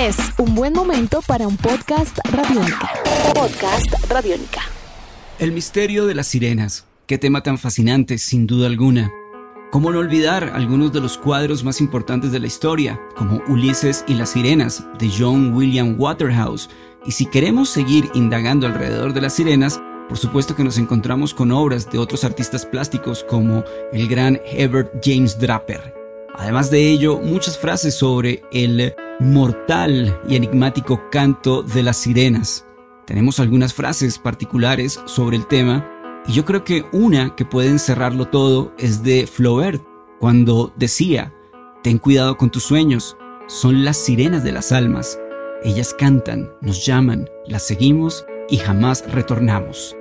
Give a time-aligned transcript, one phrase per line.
[0.00, 2.90] Es un buen momento para un podcast radiónica.
[3.34, 4.62] Podcast radiónica.
[5.38, 6.86] El misterio de las sirenas.
[7.06, 9.12] Qué tema tan fascinante, sin duda alguna.
[9.70, 14.14] ¿Cómo no olvidar algunos de los cuadros más importantes de la historia, como Ulises y
[14.14, 16.70] las sirenas, de John William Waterhouse?
[17.04, 21.52] Y si queremos seguir indagando alrededor de las sirenas, por supuesto que nos encontramos con
[21.52, 25.99] obras de otros artistas plásticos como el gran Herbert James Draper.
[26.40, 32.66] Además de ello, muchas frases sobre el mortal y enigmático canto de las sirenas.
[33.04, 35.86] Tenemos algunas frases particulares sobre el tema
[36.26, 39.84] y yo creo que una que puede encerrarlo todo es de Flaubert,
[40.18, 41.30] cuando decía,
[41.82, 45.20] ten cuidado con tus sueños, son las sirenas de las almas.
[45.62, 49.94] Ellas cantan, nos llaman, las seguimos y jamás retornamos.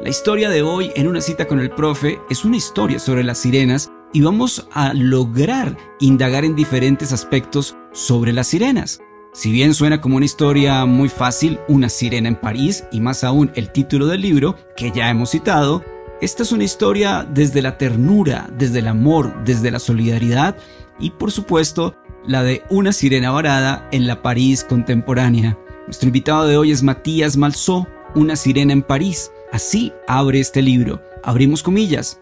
[0.00, 3.36] La historia de hoy en una cita con el profe es una historia sobre las
[3.36, 9.00] sirenas y vamos a lograr indagar en diferentes aspectos sobre las sirenas.
[9.32, 13.50] Si bien suena como una historia muy fácil, una sirena en París y más aún
[13.54, 15.84] el título del libro que ya hemos citado,
[16.20, 20.56] esta es una historia desde la ternura, desde el amor, desde la solidaridad
[20.98, 21.94] y por supuesto
[22.26, 25.56] la de una sirena varada en la París contemporánea.
[25.86, 29.30] Nuestro invitado de hoy es Matías Malsó, una sirena en París.
[29.52, 31.00] Así abre este libro.
[31.22, 32.20] Abrimos comillas.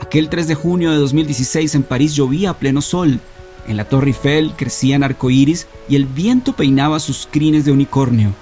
[0.00, 3.18] Aquel 3 de junio de 2016 en París llovía a pleno sol.
[3.66, 8.32] En la Torre Eiffel crecían arcoíris y el viento peinaba sus crines de unicornio.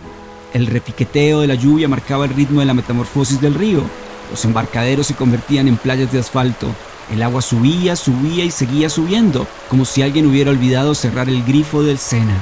[0.52, 3.82] El repiqueteo de la lluvia marcaba el ritmo de la metamorfosis del río.
[4.30, 6.68] Los embarcaderos se convertían en playas de asfalto.
[7.12, 11.82] El agua subía, subía y seguía subiendo, como si alguien hubiera olvidado cerrar el grifo
[11.82, 12.36] del Sena.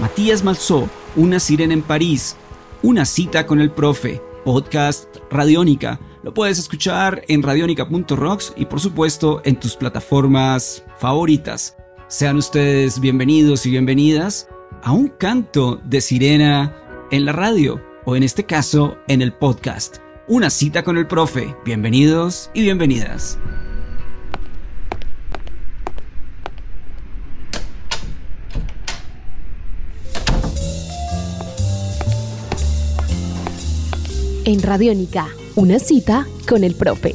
[0.00, 2.36] Matías Malsó, Una sirena en París,
[2.82, 9.42] Una cita con el profe, podcast Radiónica, lo puedes escuchar en radionica.rocks y por supuesto
[9.44, 11.76] en tus plataformas favoritas.
[12.08, 14.48] Sean ustedes bienvenidos y bienvenidas
[14.82, 16.74] a un canto de sirena
[17.12, 19.98] en la radio o en este caso en el podcast.
[20.26, 21.54] Una cita con el profe.
[21.64, 23.38] Bienvenidos y bienvenidas.
[34.44, 37.14] En Radiónica una cita con el profe.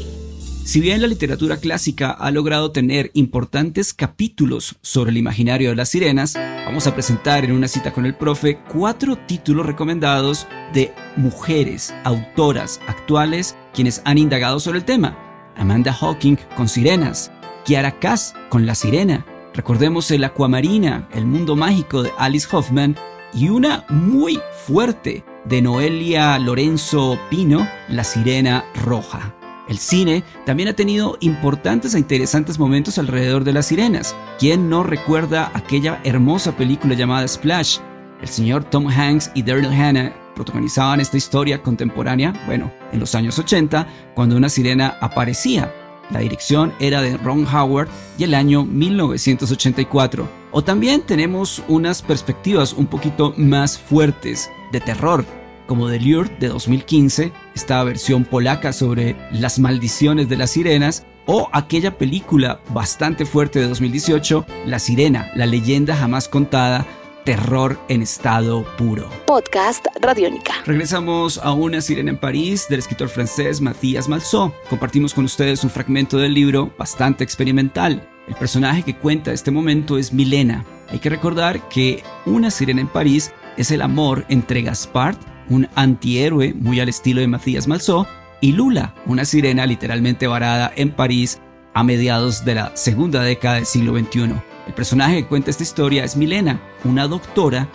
[0.66, 5.90] Si bien la literatura clásica ha logrado tener importantes capítulos sobre el imaginario de las
[5.90, 6.34] sirenas,
[6.66, 12.79] vamos a presentar en una cita con el profe cuatro títulos recomendados de mujeres, autoras
[12.88, 15.18] actuales, quienes han indagado sobre el tema.
[15.56, 17.31] Amanda Hawking con Sirenas,
[17.63, 19.23] Kiara Cass con La Sirena,
[19.53, 22.96] recordemos el Aquamarina, el mundo mágico de Alice Hoffman,
[23.34, 29.34] y una muy fuerte de Noelia Lorenzo Pino, La Sirena Roja.
[29.68, 34.16] El cine también ha tenido importantes e interesantes momentos alrededor de las sirenas.
[34.38, 37.79] ¿Quién no recuerda aquella hermosa película llamada Splash?
[38.22, 43.40] El señor Tom Hanks y Daryl Hannah protagonizaban esta historia contemporánea, bueno, en los años
[43.40, 45.73] 80, cuando una sirena aparecía.
[46.12, 47.88] La dirección era de Ron Howard
[48.18, 50.28] y el año 1984.
[50.52, 55.25] O también tenemos unas perspectivas un poquito más fuertes de terror,
[55.67, 61.49] como The Lure de 2015, esta versión polaca sobre las maldiciones de las sirenas, o
[61.53, 66.85] aquella película bastante fuerte de 2018, La Sirena, la leyenda jamás contada,
[67.23, 69.07] terror en estado puro.
[69.27, 70.55] Podcast Radiónica.
[70.65, 74.53] Regresamos a Una Sirena en París del escritor francés Mathias Malsó.
[74.69, 78.09] Compartimos con ustedes un fragmento del libro bastante experimental.
[78.27, 80.65] El personaje que cuenta este momento es Milena.
[80.89, 85.17] Hay que recordar que Una Sirena en París es el amor entre Gaspard,
[85.50, 88.07] un antihéroe muy al estilo de Matías Malsó,
[88.41, 91.39] y Lula, una sirena literalmente varada en París
[91.73, 94.34] a mediados de la segunda década del siglo XXI.
[94.67, 97.67] El personaje que cuenta esta historia es Milena, una doctora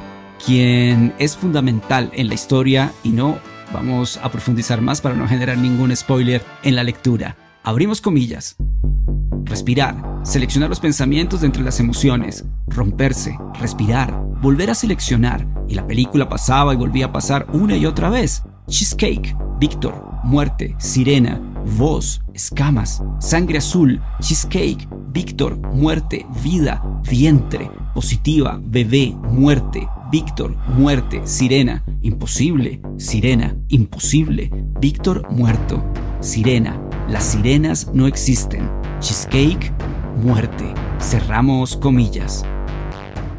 [0.44, 3.38] quien es fundamental en la historia y no
[3.72, 7.36] vamos a profundizar más para no generar ningún spoiler en la lectura.
[7.62, 8.56] Abrimos comillas.
[9.44, 15.86] Respirar, seleccionar los pensamientos de entre las emociones, romperse, respirar, volver a seleccionar, y la
[15.86, 18.42] película pasaba y volvía a pasar una y otra vez.
[18.68, 21.40] Cheesecake, Víctor, muerte, sirena,
[21.76, 31.82] voz, escamas, sangre azul, cheesecake, Víctor, muerte, vida, vientre, positiva, bebé, muerte, Víctor, muerte, sirena,
[32.02, 35.82] imposible, sirena, imposible, Víctor muerto,
[36.20, 36.78] sirena,
[37.08, 38.70] las sirenas no existen,
[39.00, 39.72] cheesecake,
[40.22, 40.74] muerte.
[41.00, 42.44] Cerramos comillas.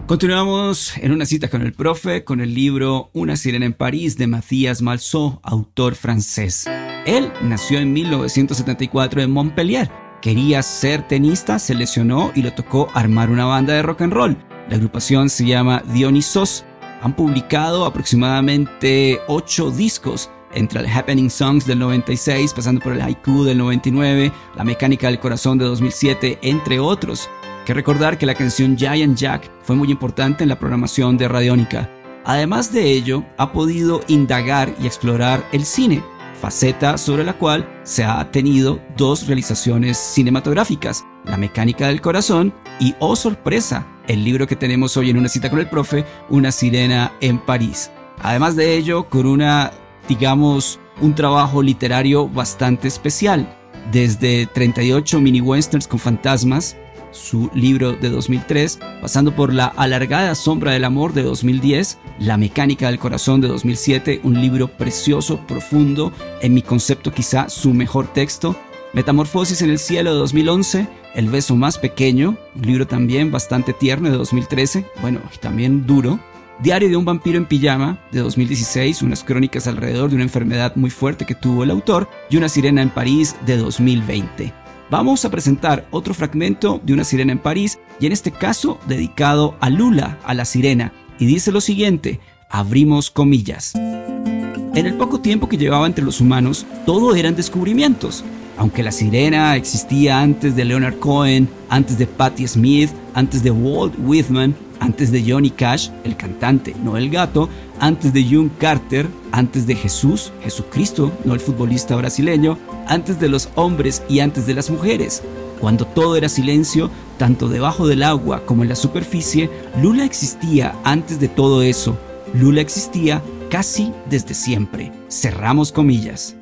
[0.07, 4.25] Continuamos en una cita con el profe con el libro Una sirena en París de
[4.25, 6.65] Mathias Malsó, autor francés.
[7.05, 9.91] Él nació en 1974 en Montpellier.
[10.21, 14.37] Quería ser tenista, se lesionó y le tocó armar una banda de rock and roll.
[14.69, 16.63] La agrupación se llama Dionysos.
[17.01, 23.43] Han publicado aproximadamente 8 discos entre el Happening Songs del 96, pasando por el Haiku
[23.43, 27.29] del 99, La Mecánica del Corazón de 2007, entre otros.
[27.67, 31.89] Que recordar que la canción Giant Jack fue muy importante en la programación de Radiónica.
[32.23, 36.01] Además de ello, ha podido indagar y explorar el cine,
[36.39, 42.95] faceta sobre la cual se ha tenido dos realizaciones cinematográficas, La Mecánica del Corazón y,
[42.99, 47.11] oh sorpresa, el libro que tenemos hoy en una cita con el profe, Una sirena
[47.19, 47.91] en París.
[48.21, 49.73] Además de ello, con una,
[50.07, 53.53] digamos, un trabajo literario bastante especial,
[53.91, 56.77] desde 38 mini westerns con fantasmas,
[57.11, 62.87] su libro de 2003, pasando por La alargada sombra del amor de 2010, La mecánica
[62.87, 66.11] del corazón de 2007, un libro precioso, profundo,
[66.41, 68.55] en mi concepto quizá su mejor texto,
[68.93, 74.09] Metamorfosis en el cielo de 2011, El beso más pequeño, un libro también bastante tierno
[74.09, 76.19] de 2013, bueno, también duro,
[76.59, 80.89] Diario de un vampiro en pijama de 2016, unas crónicas alrededor de una enfermedad muy
[80.89, 85.87] fuerte que tuvo el autor, y Una sirena en París de 2020 vamos a presentar
[85.91, 90.33] otro fragmento de una sirena en París y en este caso dedicado a Lula, a
[90.33, 92.19] la sirena, y dice lo siguiente,
[92.49, 93.73] abrimos comillas.
[93.75, 98.23] En el poco tiempo que llevaba entre los humanos, todo eran descubrimientos.
[98.57, 103.95] Aunque la sirena existía antes de Leonard Cohen, antes de Patti Smith, antes de Walt
[103.99, 109.67] Whitman, antes de Johnny Cash, el cantante, no el gato, antes de June Carter, antes
[109.67, 112.57] de Jesús, Jesucristo, no el futbolista brasileño,
[112.87, 115.23] antes de los hombres y antes de las mujeres.
[115.59, 119.49] Cuando todo era silencio, tanto debajo del agua como en la superficie,
[119.81, 121.97] Lula existía antes de todo eso.
[122.33, 124.91] Lula existía casi desde siempre.
[125.09, 126.35] Cerramos comillas.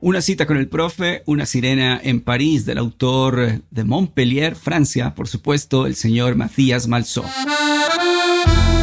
[0.00, 5.26] Una cita con el profe, una sirena en París del autor de Montpellier, Francia, por
[5.26, 7.24] supuesto, el señor Matías Malsó.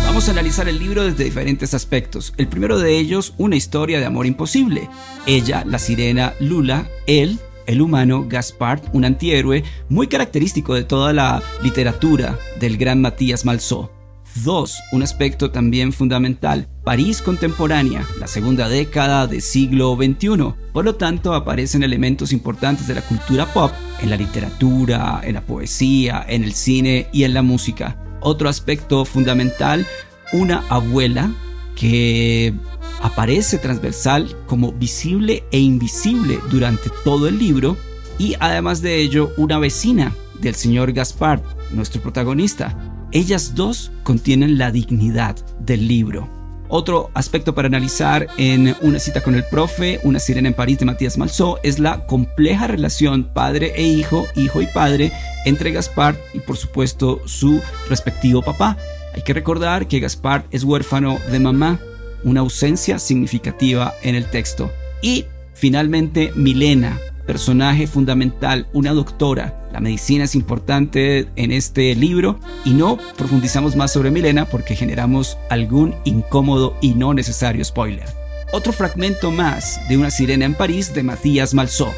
[0.06, 2.33] Vamos a analizar el libro desde diferentes aspectos.
[2.35, 4.89] El primero de ellos, una historia de amor imposible.
[5.25, 11.41] Ella, la sirena Lula, él, el humano Gaspard, un antihéroe muy característico de toda la
[11.63, 13.89] literatura del gran Matías Malsó.
[14.43, 14.83] 2.
[14.91, 20.53] Un aspecto también fundamental, París contemporánea, la segunda década del siglo XXI.
[20.73, 23.71] Por lo tanto, aparecen elementos importantes de la cultura pop
[24.01, 27.97] en la literatura, en la poesía, en el cine y en la música.
[28.21, 29.85] Otro aspecto fundamental,
[30.33, 31.31] una abuela
[31.75, 32.53] que
[33.01, 37.77] aparece transversal como visible e invisible durante todo el libro
[38.17, 41.41] y además de ello una vecina del señor Gaspard,
[41.71, 46.30] nuestro protagonista, ellas dos contienen la dignidad del libro.
[46.68, 50.86] Otro aspecto para analizar en Una cita con el profe, Una sirena en París de
[50.86, 55.12] Matías Malsó, es la compleja relación padre e hijo, hijo y padre,
[55.46, 58.78] entre Gaspard y por supuesto su respectivo papá.
[59.13, 61.80] Hay que recordar que Gaspard es huérfano de mamá,
[62.24, 64.72] una ausencia significativa en el texto.
[65.02, 69.68] Y finalmente Milena, personaje fundamental, una doctora.
[69.72, 75.38] La medicina es importante en este libro y no profundizamos más sobre Milena porque generamos
[75.50, 78.07] algún incómodo y no necesario spoiler.
[78.54, 81.94] Otro fragmento más de Una sirena en París de Matías Malsó.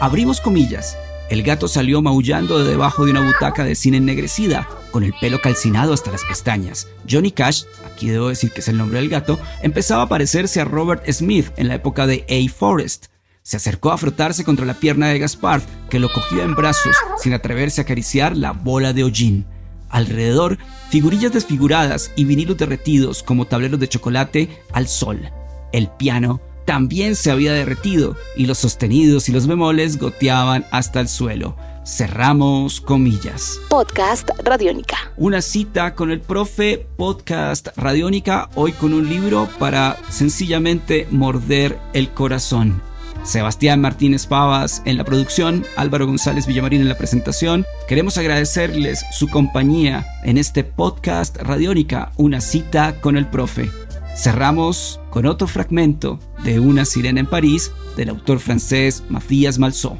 [0.00, 0.96] Abrimos comillas.
[1.28, 5.40] El gato salió maullando de debajo de una butaca de cine ennegrecida, con el pelo
[5.40, 6.88] calcinado hasta las pestañas.
[7.10, 10.64] Johnny Cash, aquí debo decir que es el nombre del gato, empezaba a parecerse a
[10.64, 12.52] Robert Smith en la época de A.
[12.52, 13.11] Forrest.
[13.42, 17.32] Se acercó a frotarse contra la pierna de Gaspard, que lo cogía en brazos, sin
[17.32, 19.46] atreverse a acariciar la bola de hollín.
[19.88, 20.58] Alrededor,
[20.90, 25.28] figurillas desfiguradas y vinilos derretidos como tableros de chocolate al sol.
[25.72, 31.08] El piano también se había derretido y los sostenidos y los bemoles goteaban hasta el
[31.08, 31.56] suelo.
[31.84, 33.58] Cerramos comillas.
[33.68, 34.96] Podcast Radiónica.
[35.16, 42.10] Una cita con el profe Podcast Radiónica, hoy con un libro para sencillamente morder el
[42.10, 42.91] corazón.
[43.24, 47.64] Sebastián Martínez Pavas en la producción, Álvaro González Villamarín en la presentación.
[47.88, 53.70] Queremos agradecerles su compañía en este podcast Radiónica, una cita con el profe.
[54.16, 59.98] Cerramos con otro fragmento de Una sirena en París del autor francés Matías Malsó.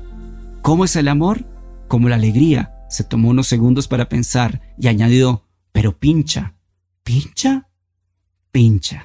[0.60, 1.44] ¿Cómo es el amor?
[1.88, 2.74] Como la alegría.
[2.88, 6.54] Se tomó unos segundos para pensar y añadió, pero pincha,
[7.04, 7.68] pincha,
[8.50, 9.04] pincha.